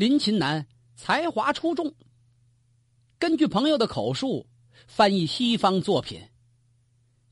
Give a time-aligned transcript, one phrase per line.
[0.00, 1.92] 林琴南才华出众，
[3.18, 4.46] 根据朋友的口述
[4.86, 6.22] 翻译西方作品。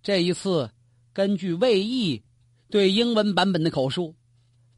[0.02, 0.70] 这一次，
[1.14, 2.22] 根据魏毅
[2.68, 4.14] 对英文版本的口述，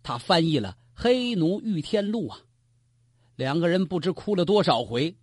[0.05, 2.39] 他翻译了《黑奴遇天录》啊。
[3.35, 5.17] 两个人不知哭了多少回，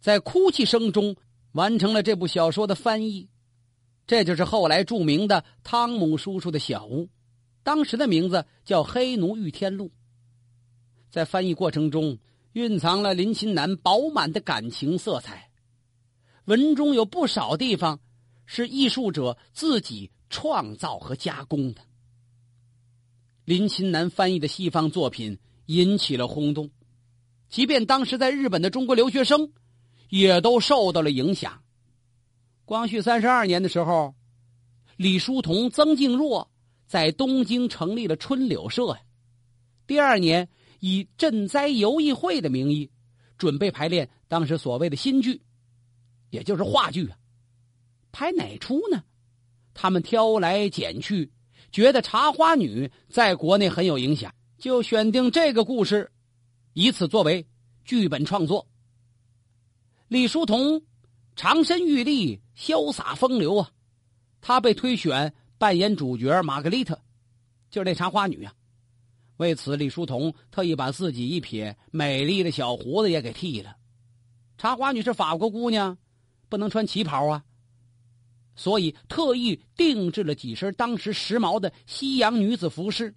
[0.00, 1.16] 在哭泣声中
[1.52, 3.28] 完成了这部小说的翻译。
[4.06, 7.10] 这就是后来著名的汤姆叔叔的小屋，
[7.62, 9.88] 当时的名字叫《黑奴遇天录》。
[11.10, 12.18] 在翻译过程中，
[12.52, 15.50] 蕴藏了林琴南饱满的感情色彩。
[16.46, 18.00] 文中有不少地方
[18.44, 21.80] 是艺术者自己创造和加工的。
[23.44, 26.70] 林琴南翻译的西方作品引起了轰动，
[27.48, 29.52] 即便当时在日本的中国留学生，
[30.08, 31.62] 也都受到了影响。
[32.64, 34.14] 光绪三十二年的时候，
[34.96, 36.50] 李叔同、曾静若
[36.86, 39.00] 在东京成立了春柳社呀。
[39.86, 40.48] 第二年，
[40.80, 42.90] 以赈灾游艺会的名义，
[43.38, 45.40] 准备排练当时所谓的新剧，
[46.30, 47.16] 也就是话剧啊。
[48.12, 49.02] 排哪出呢？
[49.74, 51.30] 他们挑来拣去，
[51.70, 56.10] 觉得《茶花女》在国内很有影响，就选定这个故事，
[56.72, 57.46] 以此作为
[57.84, 58.66] 剧本创作。
[60.08, 60.82] 李叔同。
[61.38, 63.70] 长身玉立，潇洒风流啊！
[64.40, 66.98] 他被推选扮演主角玛格丽特，
[67.68, 68.54] 就是那茶花女啊。
[69.36, 73.76] 为此，李叔同特意把自己一撇美丽的小胡子也给剃了。
[74.58, 75.98] 茶花女是法国姑娘，
[76.48, 77.44] 不能穿旗袍啊，
[78.54, 83.14] 所以特意定制了几身当时时髦的西洋女子服饰。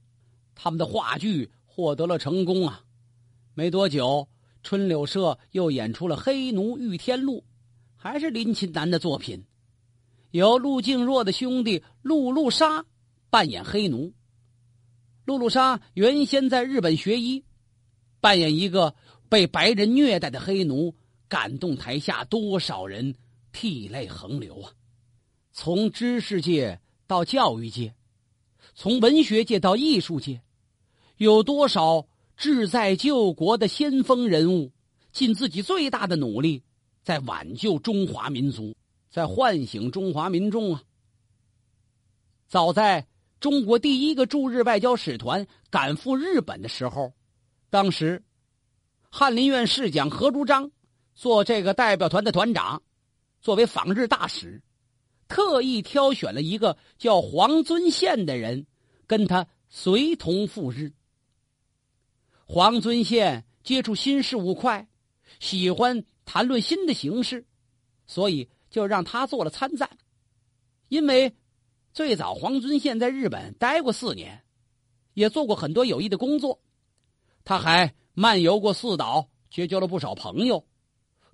[0.56, 2.84] 他们的话剧获得了成功啊！
[3.54, 4.28] 没多久，
[4.62, 7.38] 春柳社又演出了《黑奴遇天录》。
[8.02, 9.44] 还是林琴南的作品，
[10.32, 12.86] 由陆静若的兄弟陆路沙
[13.30, 14.14] 扮演黑奴。
[15.30, 17.46] 露露莎原先在日本学医，
[18.20, 18.96] 扮演一个
[19.30, 20.96] 被白人虐待的黑奴，
[21.28, 23.14] 感动台下多少人
[23.52, 24.74] 涕泪横流啊！
[25.52, 27.94] 从知识界到教育界，
[28.74, 30.42] 从文学界到艺术界，
[31.18, 34.72] 有多少志在救国的先锋人物，
[35.12, 36.64] 尽自己最大的努力。
[37.04, 38.76] 在挽救中华民族，
[39.12, 40.84] 在唤醒中华民众啊！
[42.48, 43.06] 早在
[43.40, 47.14] 中国第一个驻日外交使团赶赴日本的时候，
[47.70, 48.24] 当时
[49.10, 50.72] 翰林院侍讲何如章
[51.16, 52.82] 做这个代表团的团长，
[53.42, 54.62] 作为访日大使，
[55.28, 58.66] 特意挑选了一个叫黄遵宪的人
[59.08, 60.92] 跟他随同赴日。
[62.46, 64.88] 黄遵宪接触新事物快，
[65.40, 66.06] 喜欢。
[66.32, 67.48] 谈论新的形势，
[68.06, 69.90] 所以就让他做了参赞。
[70.88, 71.34] 因为
[71.92, 74.44] 最早黄遵宪在日本待过四年，
[75.14, 76.60] 也做过很多有益的工作。
[77.44, 80.66] 他还漫游过四岛，结交了不少朋友，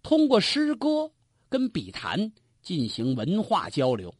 [0.01, 1.11] 通过诗歌
[1.49, 4.13] 跟笔谈进行文化交流。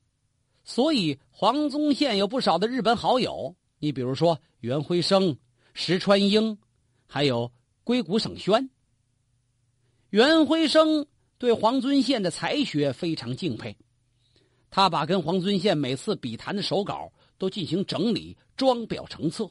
[0.64, 5.38] 所以黄宗宪有不少的日本好友，你比如说袁辉生、
[5.74, 6.58] 石川英，
[7.08, 7.52] 还有
[7.84, 8.70] 龟谷省宣。
[10.10, 11.06] 袁辉生
[11.38, 13.78] 对黄遵宪的才学非常敬佩，
[14.76, 19.50] 他把跟黄遵宪每次笔谈的手稿都进行整理，装裱成册。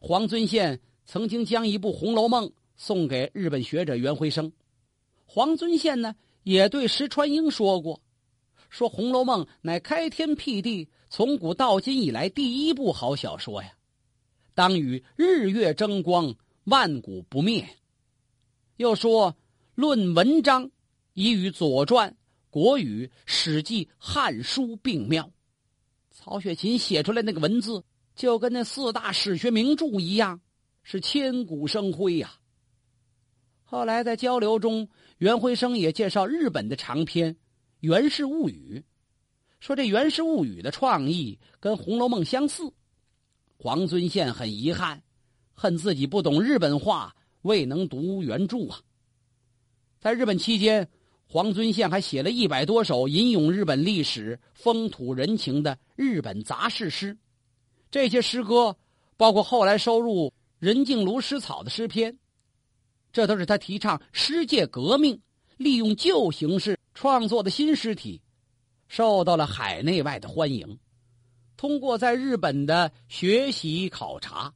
[0.00, 2.46] 黄遵宪曾经将一部《红楼梦》
[2.76, 4.50] 送给日本学者袁辉生，
[5.26, 8.00] 黄遵宪呢也对石川英说过，
[8.70, 13.70] 说《红楼梦》乃开天辟地、从古到今以来第一部好小说呀，
[14.54, 16.34] 当与日月争光，
[16.64, 17.68] 万古不灭。
[18.78, 19.36] 又说，
[19.74, 20.70] 论文章，
[21.12, 22.08] 已与《左传》
[22.50, 25.30] 《国语》《史记》《汉书》并妙。
[26.10, 27.82] 曹雪芹写出来那个文字，
[28.14, 30.40] 就跟那四大史学名著一样，
[30.82, 32.34] 是千古生辉呀。
[33.62, 34.88] 后来在交流中，
[35.18, 37.32] 袁辉生也介绍日本的长篇
[37.80, 38.78] 《源氏物语》，
[39.60, 42.70] 说这《源氏物语》的创意跟《红楼梦》相似。
[43.56, 45.02] 黄遵宪很遗憾，
[45.54, 47.14] 恨自己不懂日本话。
[47.42, 48.82] 未能读原著啊！
[49.98, 50.86] 在日本期间，
[51.32, 57.16] 黄遵宪还写了一百多首吟咏日本历史、风土人情的日本杂事诗。
[57.88, 58.76] 这些诗歌
[59.16, 60.26] 包括后来收入
[60.58, 62.18] 《人敬庐诗草》的诗篇，
[63.12, 65.22] 这都是他提倡诗界革命、
[65.56, 68.20] 利用旧形式创作的新诗体，
[68.88, 70.80] 受到了海内外的欢迎。
[71.56, 74.52] 通过在日本的学习考察，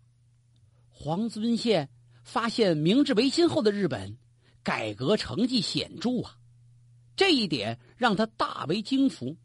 [0.91, 1.89] 黄遵宪。
[2.25, 4.17] 发现明治维新后的日本
[4.63, 6.35] 改革成绩显著啊，
[7.17, 9.37] 这一点让他大为惊服。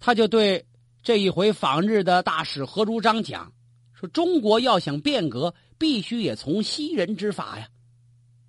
[0.00, 0.66] 他就对
[1.02, 3.52] 这一回访日的大使何如章讲
[3.94, 7.68] 说：“中国要想变革，必须也从西人之法呀。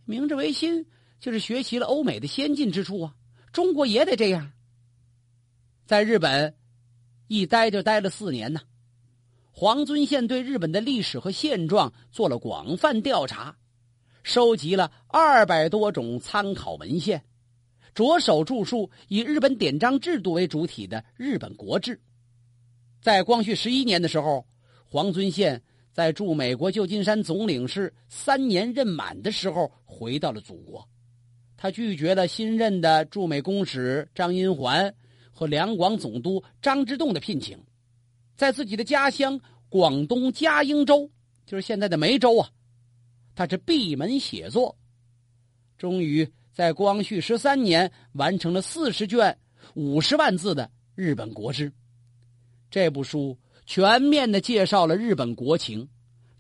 [0.05, 0.85] 明治维新
[1.19, 3.15] 就是学习了欧美的先进之处啊，
[3.51, 4.51] 中国也得这样。
[5.85, 6.55] 在日本
[7.27, 8.61] 一待就待了四年呢。
[9.51, 13.57] 黄遵宪对日本的历史和现状做了广泛调查，
[14.23, 17.25] 收集了二百多种参考文献，
[17.93, 21.99] 着手著述以日本典章制度为主体的日本国志。
[23.01, 24.45] 在光绪十一年的时候，
[24.85, 30.87] 黄遵宪在驻美国旧金山总领事三年任满的时候回到了祖国，
[31.57, 34.93] 他拒绝了新任的驻美公使张荫环
[35.31, 37.57] 和两广总督张之洞的聘请。
[38.35, 41.09] 在自己的家乡广东嘉应州，
[41.45, 42.49] 就是现在的梅州啊，
[43.35, 44.77] 他是闭门写作，
[45.77, 49.37] 终于在光绪十三年完成了四十卷、
[49.75, 51.69] 五十万字的《日本国志》。
[52.69, 55.87] 这部书全面的介绍了日本国情，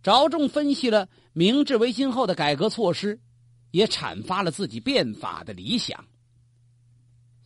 [0.03, 3.17] 着重分析了明治维新后的改革措施，
[3.71, 6.03] 也阐发了自己变法的理想。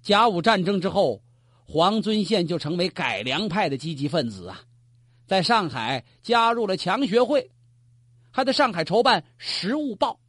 [0.02, 1.22] 甲午战争之后。
[1.66, 4.62] 黄遵宪就成为改良派的积极分子啊，
[5.26, 7.52] 在上海加入了强学会，
[8.31, 10.19] 还在上海筹办《时务报》，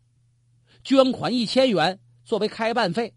[0.89, 3.15] 捐款一千元作为开办费，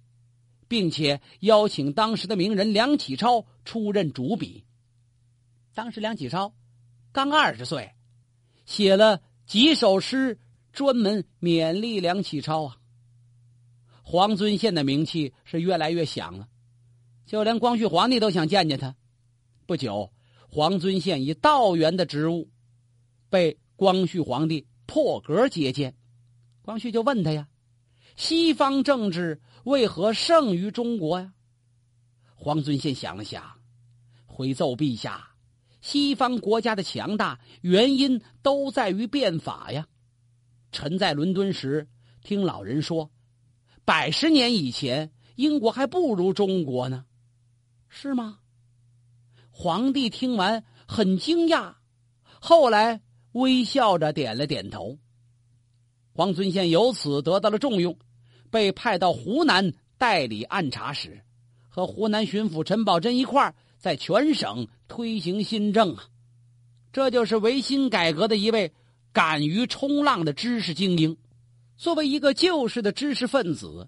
[0.67, 4.65] 并且邀请当时的名人梁启超出任主笔。
[5.73, 6.53] 当时梁启超
[7.11, 7.93] 刚二十岁，
[8.65, 10.39] 写了几首诗，
[10.73, 12.77] 专门勉励梁启超啊。
[14.03, 16.47] 黄遵宪的名气是越来越响了。
[17.25, 18.95] 就连光绪皇帝都想见见他。
[19.65, 20.13] 不久，
[20.49, 22.49] 黄遵宪以道员的职务，
[23.29, 25.93] 被光绪皇帝破格接见。
[26.61, 27.49] 光绪就问他呀
[28.17, 31.33] ：“西方政治为何胜于中国呀？”
[32.35, 33.61] 黄遵宪想了想，
[34.25, 35.29] 回奏陛下
[35.79, 39.87] ：“西方国家的强大原因都在于变法呀。
[40.71, 41.87] 臣在伦敦时
[42.21, 43.09] 听老人说，
[43.85, 47.05] 百十年以前英国还不如中国呢。”
[47.87, 48.39] 是吗？
[49.49, 51.75] 皇帝听完很惊讶，
[52.39, 54.99] 后来微笑着点了点头。
[56.13, 57.97] 黄遵宪由此得到了重用，
[58.57, 61.21] 被派到湖南代理按察使，
[61.69, 66.07] 和湖南巡抚陈宝箴一块儿在全省推行新政啊。
[66.91, 68.73] 这就是维新改革的一位
[69.13, 71.15] 敢于冲浪的知识精英。
[71.77, 73.87] 作为一个旧式的知识分子，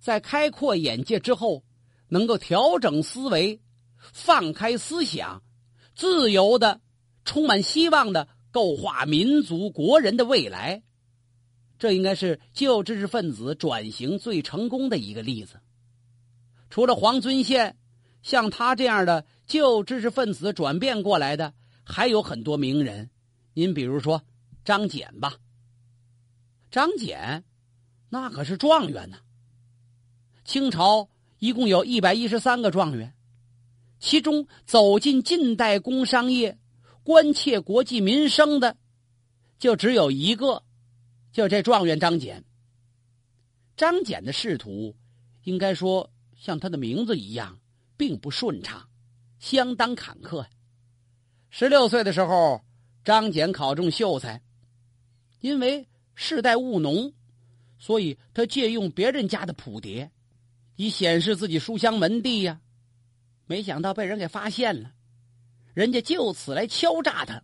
[0.00, 1.62] 在开阔眼界之后。
[2.10, 3.60] 能够调整思维，
[4.14, 5.42] 放开思想，
[5.94, 6.80] 自由的、
[7.22, 10.82] 充满希望的构画民族国人的未来，
[11.78, 15.60] 这应该是旧知识分子转型最成功的一个例子。
[16.70, 17.76] 除了黄遵宪，
[18.22, 21.54] 像他这样的旧知识分子转变过来的
[21.84, 23.10] 还有很多名人。
[23.54, 24.22] 您比如说
[24.64, 25.36] 张謇吧，
[26.70, 27.42] 张謇
[28.08, 29.18] 那可是状元呢，
[30.44, 31.08] 清朝。
[31.40, 33.14] 一共有一百一十三个状元，
[34.00, 36.58] 其中走进近代工商业、
[37.04, 38.76] 关切国计民生的，
[39.56, 40.64] 就只有一个，
[41.38, 42.42] 就这状元张謇。
[43.76, 44.96] 张謇的仕途，
[45.44, 47.60] 应该说像他的名字一样，
[47.96, 48.88] 并不顺畅，
[49.38, 50.44] 相当坎坷。
[51.48, 52.64] 十六岁的时候，
[53.04, 54.42] 张謇考中秀才，
[55.38, 55.86] 因为
[56.16, 57.12] 世代务农，
[57.78, 60.10] 所以他借用别人家的谱牒。
[60.74, 62.60] 以显示自己书香门第呀，
[63.46, 64.92] 没想到被人给发现了，
[65.72, 67.40] 人家就此来敲诈他，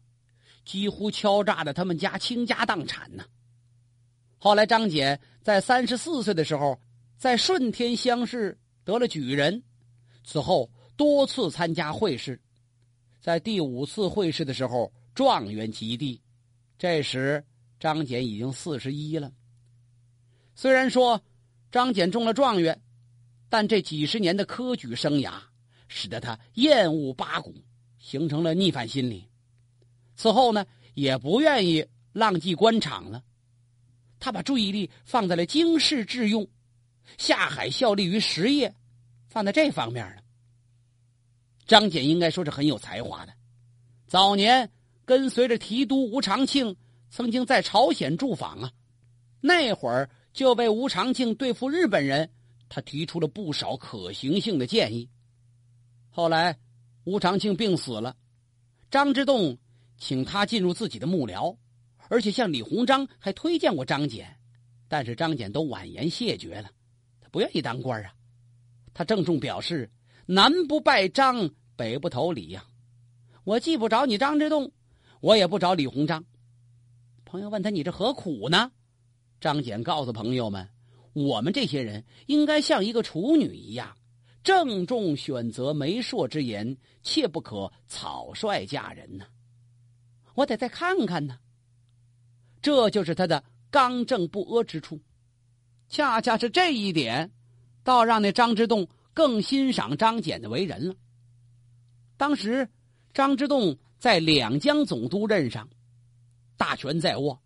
[0.64, 3.24] 几乎敲诈的他们家倾家荡产呢。
[4.44, 6.78] 后来张俭在三十四岁的时候，
[7.16, 9.62] 在顺天乡试得了举人，
[10.22, 12.38] 此后多次参加会试，
[13.22, 16.20] 在第五次会试的时候状元及第，
[16.76, 17.42] 这时
[17.80, 19.32] 张謇已经四十一了。
[20.54, 21.18] 虽然说
[21.72, 22.78] 张謇中了状元。
[23.48, 25.34] 但这几十年的科举生涯，
[25.86, 27.54] 使得他厌恶八股，
[27.98, 29.28] 形成了逆反心理。
[30.16, 33.22] 此后呢，也不愿意浪迹官场了。
[34.18, 36.48] 他把注意力放在了经世致用，
[37.18, 38.74] 下海效力于实业，
[39.28, 40.22] 放在这方面了。
[41.66, 43.32] 张謇应该说是很有才华的。
[44.06, 44.70] 早年
[45.04, 46.76] 跟随着提督吴长庆，
[47.10, 48.70] 曾经在朝鲜驻访啊，
[49.40, 52.30] 那会儿就被吴长庆对付日本人。
[52.68, 55.08] 他提出了不少可行性的建议。
[56.10, 56.58] 后来，
[57.04, 58.16] 吴长庆病死了，
[58.90, 59.56] 张之洞
[59.98, 61.56] 请他进入自己的幕僚，
[62.14, 64.24] 而且向李鸿章还推荐过张謇，
[64.86, 66.70] 但是张謇都婉言谢绝了，
[67.20, 68.14] 他不愿意当官啊。
[68.92, 69.90] 他郑重表示
[70.24, 72.64] ：“南不拜张，北不投李呀，
[73.42, 74.70] 我既不找你张之洞，
[75.20, 76.24] 我也不找李鸿章。”
[77.26, 78.70] 朋友问他：“你这何苦呢？”
[79.42, 80.68] 张俭告诉朋友们
[81.14, 83.92] ：“我们这些人应该像一个处女一样，
[84.44, 89.26] 郑重选择媒妁之言，切不可草率嫁人呢。
[90.36, 91.36] 我得再看看呢。”
[92.64, 94.98] 这就是他的刚正不阿之处。
[95.90, 97.30] 恰恰是这一点，
[97.82, 100.94] 倒让那张之洞更欣赏张俭的为人了。
[102.16, 102.66] 当时，
[103.12, 105.68] 张之洞在两江总督任上，
[106.56, 107.38] 大权在握，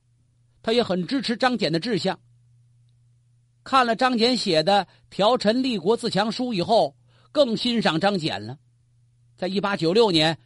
[0.62, 2.20] 他也很支持张俭的志向。
[3.64, 6.94] 看了张俭写的《条陈立国自强书》以后，
[7.32, 8.56] 更欣赏张俭了。
[9.36, 10.38] 在一八九六年，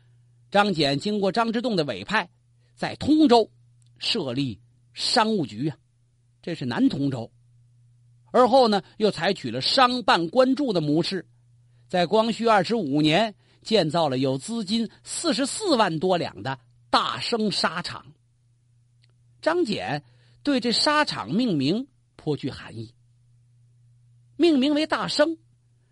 [0.51, 2.31] 张俭经过张之洞的委派，
[2.75, 3.51] 在通州
[3.99, 4.59] 设立
[4.93, 5.77] 商务局啊，
[6.43, 7.31] 这是南通州。
[8.31, 11.27] 而后呢，又采取了商办官助的模式，
[11.89, 16.59] 在光绪二十五年建造了有资金四十四万多两的
[16.89, 18.07] 大生纱厂。
[19.43, 20.03] 张俭
[20.43, 22.95] 对这纱厂命名颇具含义，
[24.37, 25.37] 命名为大生，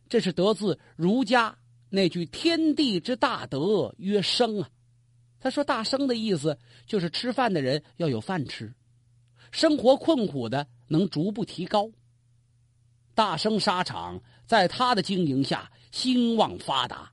[0.08, 1.58] 这是得自儒家
[1.90, 4.70] 那句“天地之大德曰生”啊。
[5.40, 8.72] 他说“大生”的意思就是吃饭的人要有饭吃，
[9.50, 11.90] 生活困苦的能逐步提高。
[13.14, 17.12] 大生纱厂在他的经营下兴旺发达，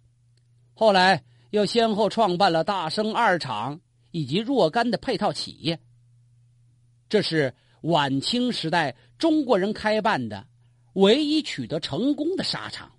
[0.73, 5.79] 后来又先后创办了大生二厂以及若干的配套企业。
[7.09, 10.47] 这是晚清时代中国人开办的
[10.93, 12.91] 唯一取得成功的纱厂。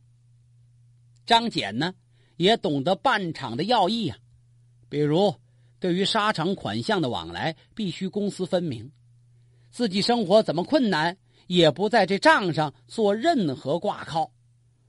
[1.25, 1.95] 张俭呢，
[2.37, 4.19] 也懂得办厂的要义啊，
[4.89, 5.35] 比如
[5.79, 8.91] 对于纱厂款项的往来，必须公私分明，
[9.79, 11.17] 自己生活怎么困难。
[11.47, 14.33] 也不在这账上做任何挂靠，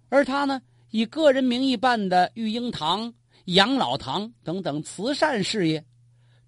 [0.09, 3.13] 而他呢，以个人名义办的育婴堂、
[3.45, 5.85] 养老堂等等慈善事业，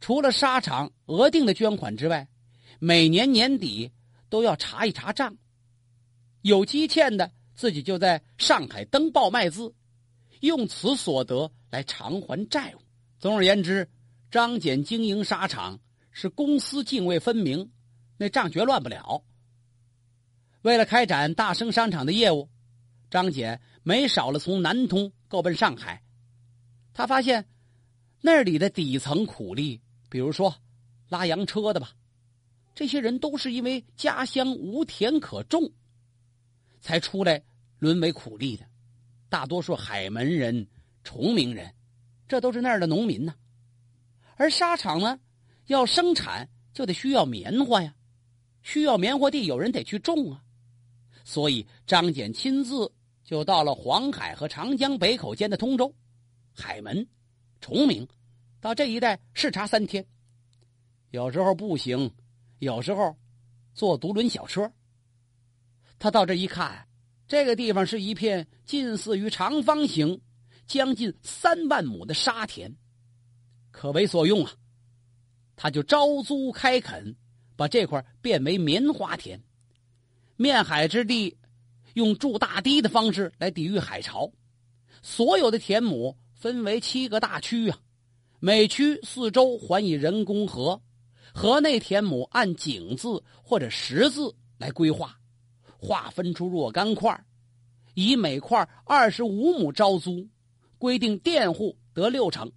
[0.01, 2.27] 除了沙场额定的捐款之外，
[2.79, 3.91] 每年年底
[4.27, 5.37] 都要查一查账，
[6.41, 9.73] 有积欠的，自己就在上海登报卖字，
[10.41, 12.81] 用此所得来偿还债务。
[13.17, 13.87] 总而言之，
[14.29, 15.79] 张俭经营沙场
[16.11, 17.71] 是公私泾渭分明，
[18.21, 19.23] 那账绝乱不了。
[20.61, 22.47] 为了开展大生商场的业务，
[23.09, 26.03] 张俭没少了从南通购奔上海。
[26.93, 27.49] 他发现
[28.21, 30.55] 那里的底层苦力，比如说
[31.09, 31.93] 拉洋车的吧，
[32.75, 35.71] 这些人都是因为家乡无田可种，
[36.79, 37.41] 才出来
[37.79, 38.63] 沦为苦力的。
[39.29, 40.67] 大多数海门人、
[41.03, 41.73] 崇明人，
[42.27, 43.33] 这都是那儿的农民呢。
[44.35, 45.19] 而沙场呢，
[45.65, 47.95] 要生产就得需要棉花呀，
[48.61, 50.43] 需要棉花地，有人得去种啊。
[51.23, 52.91] 所以，张俭亲自
[53.23, 55.93] 就到了黄海和长江北口间的通州、
[56.53, 57.07] 海门、
[57.59, 58.07] 崇明，
[58.59, 60.05] 到这一带视察三天。
[61.11, 62.11] 有时候步行，
[62.59, 63.15] 有时候
[63.73, 64.71] 坐独轮小车。
[65.99, 66.87] 他到这一看，
[67.27, 70.19] 这个地方是一片近似于长方形、
[70.65, 72.75] 将近三万亩的沙田，
[73.69, 74.51] 可为所用啊。
[75.55, 77.15] 他就招租开垦，
[77.61, 79.39] 把这块变为棉花田。
[80.35, 81.37] 面海之地，
[81.93, 84.31] 用筑大堤的方式来抵御海潮。
[85.03, 87.77] 所有的田亩分为七个大区啊，
[88.39, 90.81] 每区四周环以人工河，
[91.35, 95.15] 河内田亩按井字或者十字来规划，
[95.77, 97.23] 划分出若干块
[97.93, 100.27] 以每块二十五亩招租，
[100.79, 102.51] 规定佃户得六成。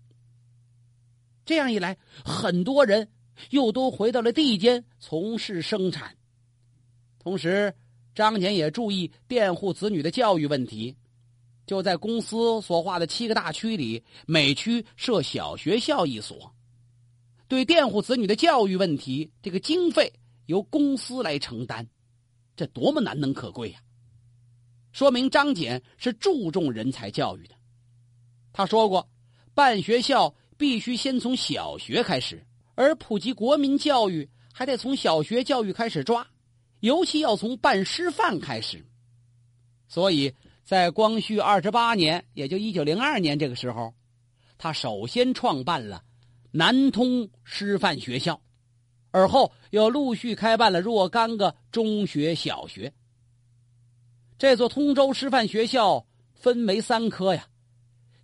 [1.44, 3.06] 这样一来，很多人
[3.50, 6.16] 又都回到了地间从事生产。
[7.18, 7.74] 同时，
[8.14, 10.94] 张俭也注意佃户子女的教育问题，
[11.66, 16.54] 就在公司所划的七个大区里，每区设小学校一所。
[17.48, 20.12] 对佃户子女的教育问题，这个经费
[20.46, 21.86] 由公司来承担，
[22.56, 23.80] 这多么难能可贵呀！
[24.92, 27.54] 说明张俭是注重人才教育的。
[28.52, 29.08] 他说过，
[29.54, 36.26] 办学校必须先从小学开始，而普及国民教育还得从小学教育开始抓。
[36.80, 38.84] 尤其要从办师范开始，
[39.88, 43.94] 所以在光绪二十八年，也就一九零二年这个时候，
[44.58, 46.04] 他首先创办了
[46.50, 48.42] 南通师范学校，
[49.12, 52.92] 而后又陆续开办了若干个中学、小学。
[54.36, 57.48] 这座通州师范学校分为三科呀，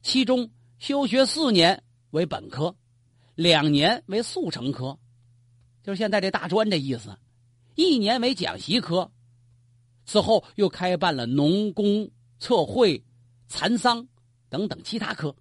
[0.03, 2.77] 其中修学四年为本科，
[3.41, 4.99] 两年为速成科，
[5.83, 7.17] 就是现在这大专这意思。
[7.75, 9.11] 一年为讲习科，
[10.05, 13.03] 此后又开办了农工、测绘、
[13.49, 14.07] 蚕桑
[14.51, 15.35] 等等其他科。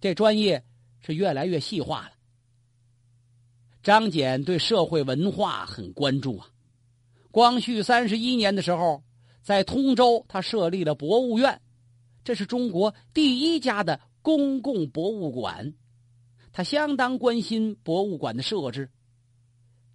[0.00, 0.64] 这专业
[1.00, 2.12] 是越来越细化了。
[3.82, 6.48] 张謇对社会文化很关注啊。
[7.32, 9.02] 光绪三十一年的时候，
[9.42, 11.60] 在通州，他设立了博物院，
[12.22, 15.74] 这是中国第一家的公共博物馆。
[16.56, 18.88] 他相当关心博物馆的设置。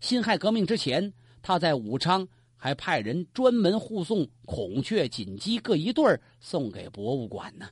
[0.01, 7.70] 辛亥革命之前，他在武昌还派人专门护送孔雀、锦鸡各一对儿送给博物馆呢。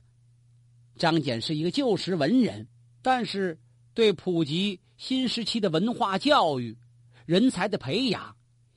[0.96, 2.66] 张謇是一个旧时文人，
[3.02, 3.58] 但是
[3.92, 6.74] 对普及新时期的文化教育、
[7.26, 8.34] 人才的培养。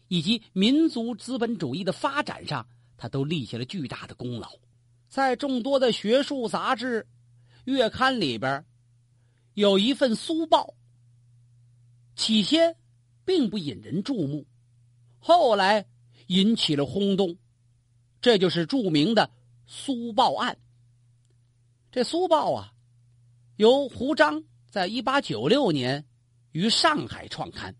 [0.09, 4.49] 以及民族资本主义的发展上，他都立下了巨大的功劳。
[5.07, 7.07] 在众多的学术杂志、
[7.63, 8.65] 月刊里边，
[9.53, 10.63] 有一份《苏报》，
[12.15, 12.75] 起先
[13.25, 14.45] 并不引人注目，
[15.19, 15.85] 后来
[16.27, 17.37] 引起了轰动。
[18.21, 19.31] 这就是著名的
[19.67, 20.57] “苏报案”。
[21.91, 22.71] 这《苏报》啊，
[23.57, 26.05] 由胡章在一八九六年
[26.51, 27.75] 于上海创刊。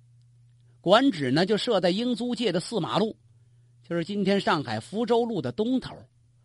[0.82, 3.16] 馆址呢，就设在英租界的四马路，
[3.88, 5.96] 就是今天上海福州路的东头。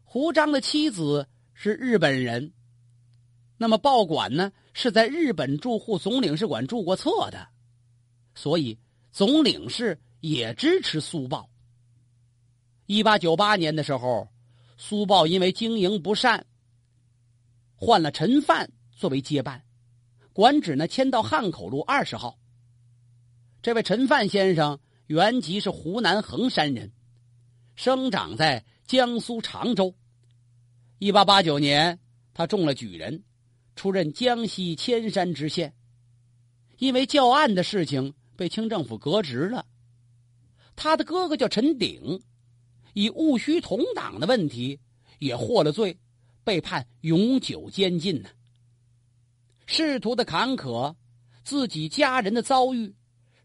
[0.04, 2.52] 胡章的妻子是日本人，
[3.56, 7.48] 那么报馆呢是在日本驻沪总领事馆注过册的，
[8.34, 8.78] 所以
[9.12, 11.48] 总领事也支持苏报。
[12.86, 14.28] 一八九八年的时候，
[14.76, 16.46] 苏报因为经营不善，
[17.75, 19.64] 换了陈范作为接办，
[20.32, 22.38] 馆址呢迁到汉口路二十号。
[23.62, 26.92] 这位陈范先生原籍是湖南衡山人，
[27.75, 29.94] 生长在江苏常州。
[30.98, 31.98] 一八八九年，
[32.34, 33.25] 他中了举人，
[33.76, 35.73] 出任江西铅山知县。
[36.78, 39.64] 因为教案的事情被清政府革职了。
[40.75, 42.21] 他的哥哥叫陈鼎，
[42.95, 44.80] 以戊戌同党的问题
[45.21, 45.97] 也获了罪，
[46.42, 48.28] 被判永久监禁呢。
[49.66, 50.97] 仕途的坎坷，
[51.45, 52.92] 自己家人的遭遇。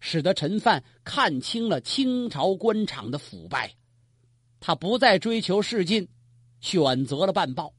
[0.04, 3.76] 使得陈范看清了清朝官场的腐败，
[4.60, 6.10] 他不再追求仕进，
[6.60, 7.72] 选择了办报。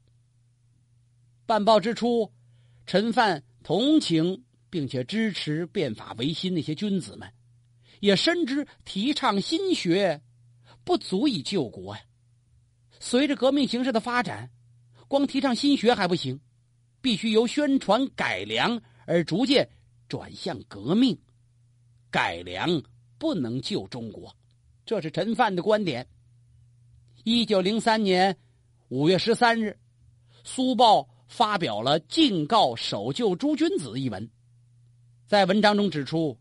[1.45, 2.31] 办报之初，
[2.87, 7.33] 陈范同情并且支持变法维新那些君子们，
[8.01, 10.21] 也深知提倡新学
[10.85, 12.03] 不足以救国呀。
[12.99, 14.51] 随着革命形势的发展，
[15.09, 16.40] 光提倡新学还不行，
[17.01, 19.68] 必须由宣传改良而逐渐
[20.09, 21.18] 转向革命。
[22.11, 22.83] 改良
[23.18, 24.35] 不能救中国，
[24.85, 26.07] 这是陈范的观点。
[27.25, 28.37] 一九零三年
[28.88, 29.68] 五月十三日，
[30.45, 31.01] 《苏报》
[31.33, 34.29] 发表了敬告守旧诸君子一文，
[35.27, 36.37] 在文章中指出：“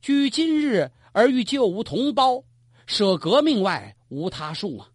[0.00, 2.42] 居今日而欲救吾同胞，
[2.86, 4.88] 舍革命外无他术啊！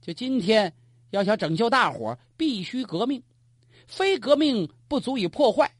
[0.00, 0.72] 就今天
[1.10, 3.22] 要想拯救大伙必须革命，
[3.86, 5.70] 非革命不足以破坏，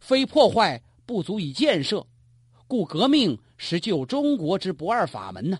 [0.00, 2.06] 非破坏不足以建设。”
[2.66, 5.58] 故革命是救中国之不二法门呢。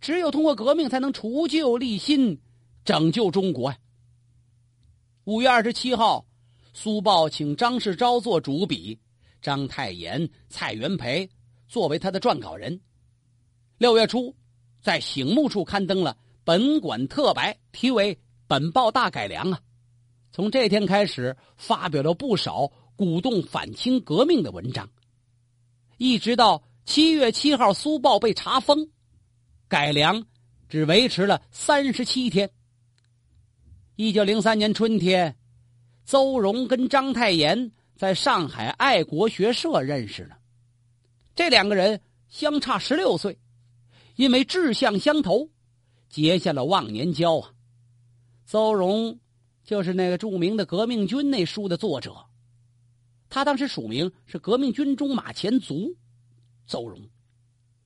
[0.00, 2.40] 只有通过革命，才能除旧立新，
[2.84, 3.78] 拯救中国呀。
[5.26, 6.20] 五月二十七号，
[6.72, 8.96] 《苏报》请张世钊做主笔，
[9.42, 11.28] 章太炎、蔡元培
[11.66, 12.80] 作为他的撰稿人。
[13.76, 14.32] 六月初，
[14.80, 18.14] 在醒目处刊登了本馆特白，题为
[18.46, 19.60] 《本报大改良》啊。
[20.30, 24.88] 从这天开始，发表了不少鼓动反清革命的文章。
[25.96, 28.88] 一直到七月七号，《苏报》被查封，
[29.66, 30.24] 改良
[30.68, 32.48] 只维持了三十七天。
[33.98, 35.34] 一九零三年春天，
[36.04, 40.36] 邹容跟章太炎在上海爱国学社认识了。
[41.34, 43.38] 这两个人相差十六岁，
[44.16, 45.48] 因为志向相投，
[46.10, 47.54] 结下了忘年交啊。
[48.44, 49.18] 邹容
[49.64, 52.14] 就是那个著名的《革命军》那书的作者。
[53.30, 55.96] 他当时署名是革命军中马前卒，
[56.66, 57.00] 邹容，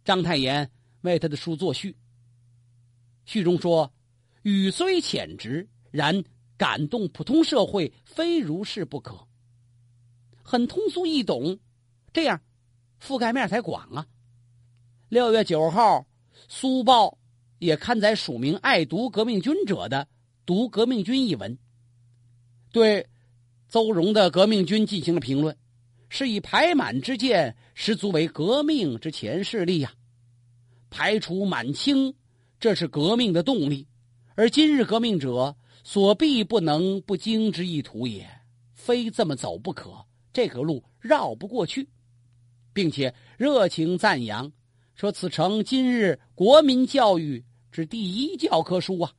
[0.05, 0.69] 章太炎
[1.03, 1.97] 为他的书作序。
[3.25, 3.93] 序中说
[4.43, 6.23] ：“语虽浅直，然
[6.57, 9.27] 感动普通社会，非如是不可。”
[10.43, 11.59] 很通俗易懂，
[12.13, 12.41] 这样
[13.01, 14.07] 覆盖面才广啊。
[15.09, 15.99] 六月九号，
[16.49, 17.09] 《苏报》
[17.59, 20.03] 也刊载署名爱读革命军者的
[20.45, 21.59] 《读革命军》一文，
[22.73, 23.07] 对。
[23.69, 25.57] 邹容的革命军进行了评论，
[26.09, 29.95] 是以排满之见，实足为革命之前势力呀。
[30.91, 32.13] 排除满清，
[32.59, 33.87] 这是革命的动力，
[34.35, 38.29] 而今日革命者所必不能不经之意图也，
[38.75, 40.07] 非这么走不可。
[40.33, 41.89] 这个路绕不过去，
[42.73, 44.53] 并且热情赞扬，
[44.95, 49.13] 说此诚今日国民教育之第一教科书啊，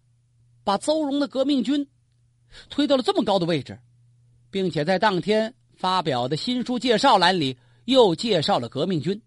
[0.64, 1.88] 把邹容的革命军
[2.70, 3.80] 推到了这么高的位置。
[4.52, 9.20] 并且在当天发表的新书介绍栏里又介绍了革命军。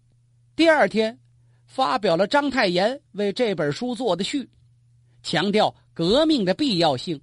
[0.55, 1.19] 第二天，
[1.65, 4.49] 发表了章太炎为这本书做的序，
[5.23, 7.19] 强调革命的必要性。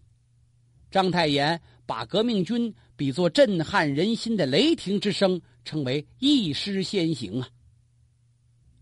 [0.92, 7.48] 章太炎把革命军比作震撼人心的雷霆之声，称为一师先行啊。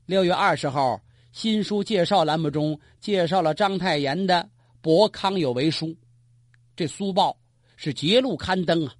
[0.06, 4.42] 六月二十号，新书介绍栏目中介绍了章太炎的
[4.80, 5.86] 《驳康有为书》，
[6.74, 7.38] 这书报
[7.76, 8.92] 是揭露刊登啊。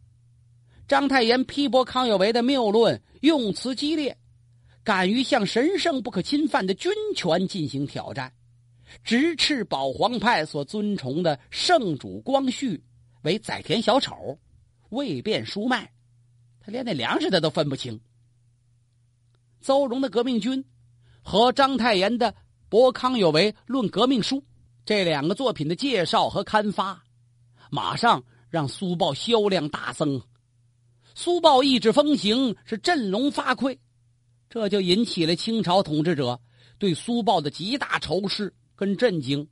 [0.86, 4.16] 章太炎批驳康有为的谬论，用词激烈，
[4.84, 8.32] 敢于向神圣不可侵犯的军权进行挑战，
[9.02, 12.80] 直斥保皇派所尊崇的圣主光绪
[13.22, 14.38] 为宰田小丑，
[14.90, 15.92] 未变书卖，
[16.60, 18.00] 他连那粮食他都分不清。
[19.60, 20.64] 邹容的革命军。
[21.22, 22.32] 和章太炎的
[22.70, 24.36] 《博康有为论革命书》
[24.86, 27.04] 这两个作品的介绍和刊发，
[27.70, 30.22] 马上让苏报销量大增。
[31.14, 33.76] 苏报一纸风行，是振聋发聩，
[34.48, 36.40] 这就引起了清朝统治者
[36.78, 39.46] 对苏报的极大仇视跟震惊。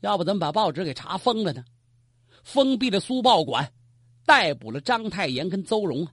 [0.00, 1.64] 要不怎么把报纸给查封了呢？
[2.46, 3.72] 封闭了苏报馆，
[4.24, 6.06] 逮捕了章太炎跟邹容。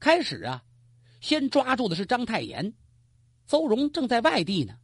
[0.00, 0.64] 开始啊，
[1.20, 2.74] 先抓住的是章太炎。
[3.46, 4.74] 邹荣正在外地呢，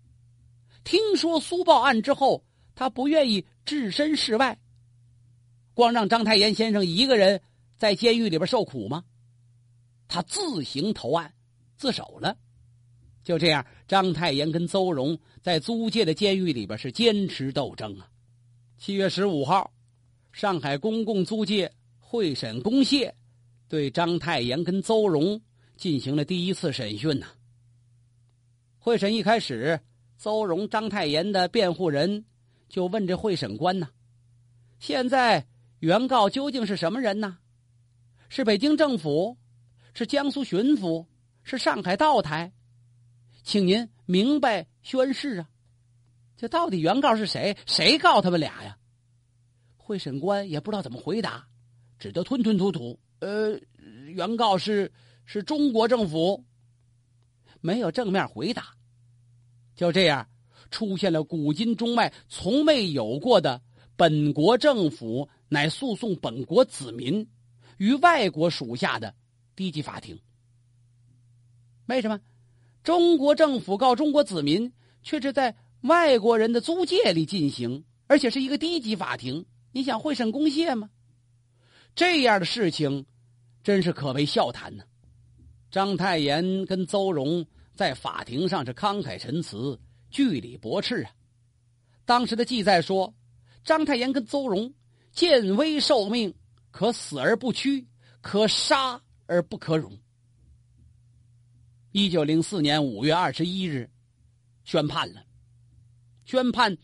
[0.84, 2.44] 听说苏报案之后，
[2.76, 4.56] 他不愿意置身事外，
[5.74, 7.42] 光让章太炎先生一个人
[7.76, 9.02] 在监狱里边受苦吗？
[10.06, 11.34] 他自行投案，
[11.76, 12.38] 自首了。
[13.24, 18.08] 就这样，章太炎跟邹荣在租界的监狱里边是坚持斗争啊。
[18.78, 19.72] 七月十五号，
[20.36, 23.10] 上海公共租界会审公廨
[23.68, 25.40] 对章太炎跟邹荣
[25.78, 27.26] 进行了第一次审讯呢。
[28.78, 29.80] 会审一开始，
[30.18, 32.26] 邹荣、章太炎的辩护人
[32.68, 33.88] 就问这会审官呢
[34.78, 35.46] ：“现在
[35.78, 37.38] 原告究竟是什么人呢？
[38.28, 39.38] 是北京政府，
[39.94, 41.06] 是江苏巡抚，
[41.44, 42.52] 是上海道台？
[43.42, 45.48] 请您明白宣誓啊！
[46.36, 47.56] 这到底原告是谁？
[47.64, 48.76] 谁告他们俩呀？”
[49.86, 51.46] 会审官也不知道怎么回答，
[51.96, 53.56] 只得吞吞吐吐：“呃，
[54.08, 54.90] 原告是
[55.24, 56.44] 是中国政府。”
[57.62, 58.74] 没有正面回答。
[59.76, 60.28] 就这样，
[60.72, 63.62] 出现了古今中外从未有过的
[63.94, 67.28] 本国政府乃诉讼本国子民
[67.78, 69.14] 于外国属下的
[69.54, 70.18] 低级法庭。
[71.86, 72.20] 为什么？
[72.82, 74.72] 中国政府告中国子民，
[75.04, 79.46] 却是在外国人的租界里进行，而且是一个低级法庭。
[79.76, 80.88] 你想会审公廨吗？
[81.94, 83.04] 这样的事情，
[83.62, 84.84] 真是可谓笑谈呢。
[85.70, 87.46] 章太炎跟邹容。
[87.74, 91.12] 在法庭上是慷慨陈词，据理驳斥啊。
[92.06, 93.14] 当时的记载说，
[93.64, 94.72] 章太炎跟邹容
[95.12, 96.34] 见危受命，
[96.70, 97.86] 可死而不屈，
[98.22, 99.92] 可杀而不可辱。
[101.92, 103.90] 一九零四年五月二十一日，
[104.64, 105.22] 宣判了，
[106.24, 106.78] 宣判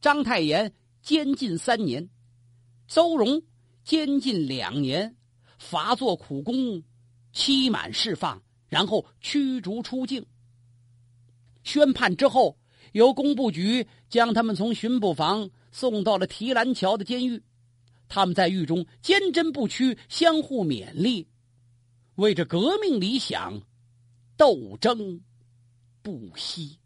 [0.00, 2.10] 章太炎监禁三年，
[2.86, 3.42] 邹容
[3.84, 5.16] 监禁两年，
[5.58, 6.82] 罚做苦工，
[7.32, 10.24] 期满释放，然后驱逐出境。
[11.64, 12.58] 宣判之后，
[12.92, 17.42] 由工部局将他们从巡捕房送到了提篮桥的监狱。
[18.08, 21.26] 他们在狱中坚贞不屈，相互勉励，
[22.16, 23.62] 为着革命理想
[24.36, 25.20] 斗争
[26.02, 26.78] 不息。